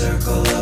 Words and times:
circle 0.00 0.59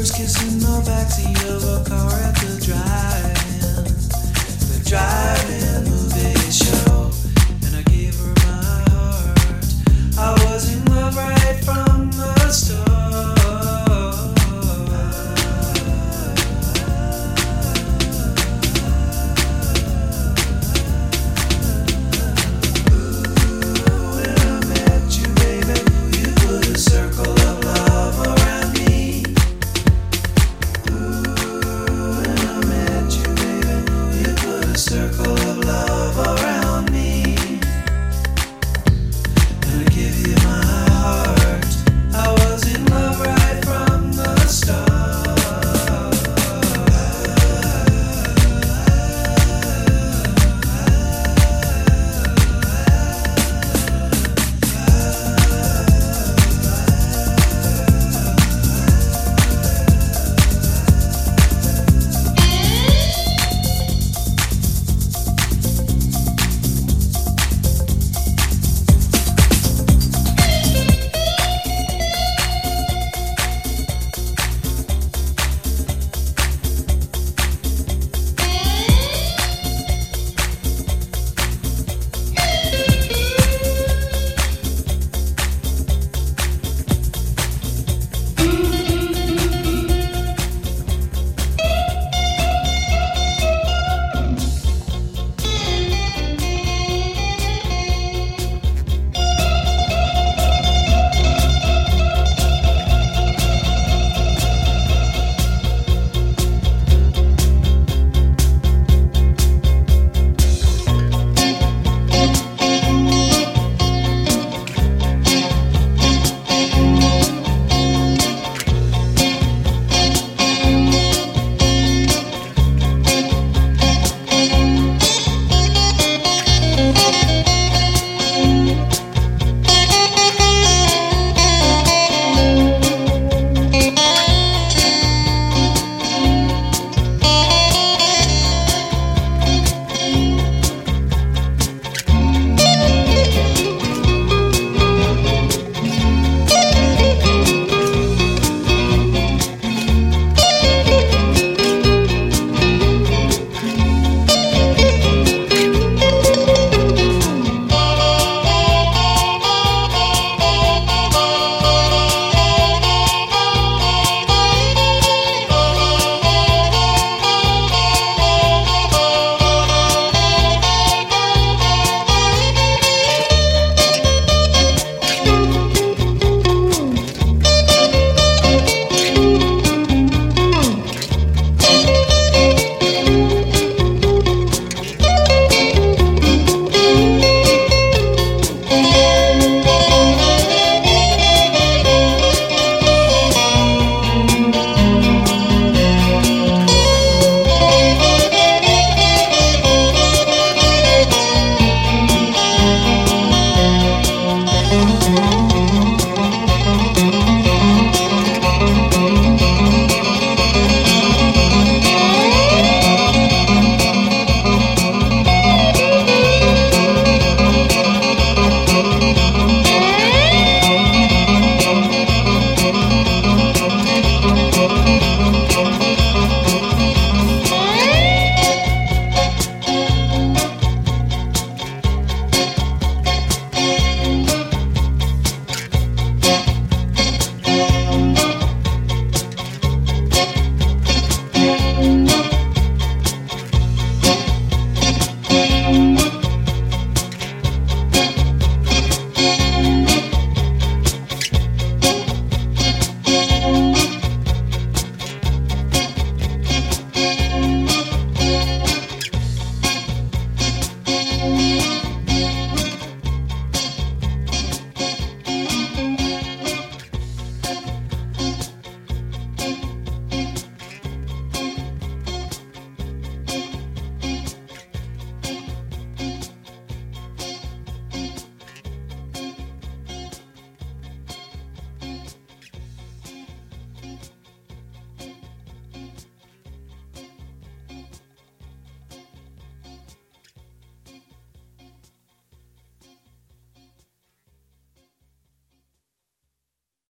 first 0.00 0.14
kiss 0.14 0.42
in 0.42 0.58
the 0.60 0.82
backseat 0.86 1.44
of 1.54 1.62
a 1.62 1.86
car 1.86 2.10
at 2.10 2.34
the 2.36 2.64
drive-in. 2.64 3.84
The 4.72 4.88
drive-in. 4.88 5.99